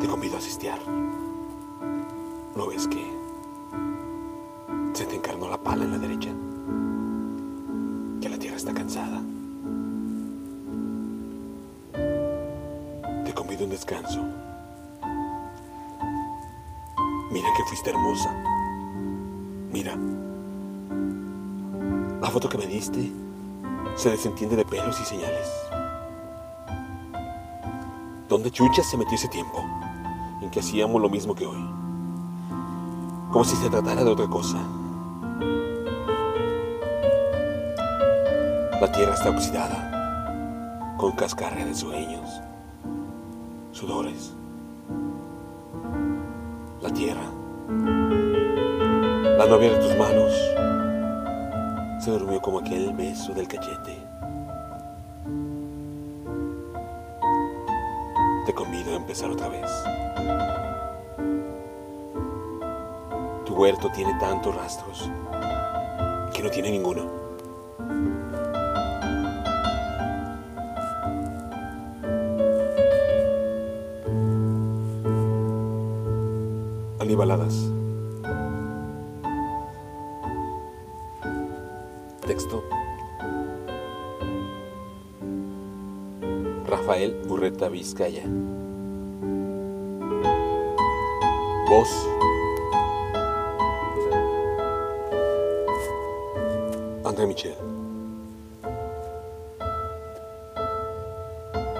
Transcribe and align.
Te 0.00 0.06
convido 0.06 0.34
a 0.36 0.38
asistear. 0.38 0.78
¿No 2.54 2.66
ves 2.66 2.86
que 2.86 3.02
se 4.92 5.06
te 5.06 5.16
encarnó 5.16 5.48
la 5.48 5.56
pala 5.56 5.84
en 5.84 5.92
la 5.92 5.98
derecha? 5.98 6.30
Que 8.20 8.28
la 8.28 8.38
tierra 8.38 8.56
está 8.56 8.74
cansada. 8.74 9.22
Te 13.24 13.32
convido 13.32 13.64
un 13.64 13.70
descanso. 13.70 14.22
Mira 17.30 17.48
que 17.56 17.64
fuiste 17.64 17.88
hermosa. 17.88 18.34
Mira. 19.72 19.96
La 22.20 22.30
foto 22.30 22.50
que 22.50 22.58
me 22.58 22.66
diste 22.66 23.10
se 23.94 24.10
desentiende 24.10 24.56
de 24.56 24.64
pelos 24.66 25.00
y 25.00 25.04
señales. 25.06 25.48
¿Dónde 28.28 28.50
chucha 28.50 28.82
se 28.82 28.98
metió 28.98 29.14
ese 29.14 29.28
tiempo 29.28 29.64
que 30.50 30.60
hacíamos 30.60 31.00
lo 31.00 31.08
mismo 31.08 31.34
que 31.34 31.46
hoy? 31.46 31.64
Como 33.30 33.44
si 33.44 33.56
se 33.56 33.68
tratara 33.68 34.04
de 34.04 34.10
otra 34.10 34.26
cosa. 34.26 34.58
La 38.80 38.92
tierra 38.92 39.14
está 39.14 39.30
oxidada, 39.30 40.94
con 40.98 41.12
cascarra 41.12 41.64
de 41.64 41.74
sueños, 41.74 42.28
sudores. 43.72 44.34
La 46.82 46.90
tierra, 46.90 47.24
la 49.38 49.46
novia 49.46 49.72
de 49.72 49.78
tus 49.78 49.96
manos, 49.96 50.32
se 52.04 52.10
durmió 52.10 52.40
como 52.40 52.60
aquel 52.60 52.92
beso 52.94 53.32
del 53.32 53.48
cachete. 53.48 53.98
Te 58.46 58.54
convido 58.54 58.92
a 58.92 58.94
empezar 58.96 59.28
otra 59.28 59.48
vez. 59.48 59.68
Tu 63.44 63.52
huerto 63.52 63.90
tiene 63.92 64.16
tantos 64.20 64.54
rastros 64.54 65.10
que 66.32 66.44
no 66.44 66.50
tiene 66.50 66.70
ninguno. 66.70 67.10
Anibaladas. 77.00 77.68
Texto. 82.24 82.62
Rafael 86.66 87.14
Burreta 87.28 87.68
Vizcaya. 87.68 88.24
Voz. 91.68 91.88
André 97.04 97.26
Michel. 97.26 97.85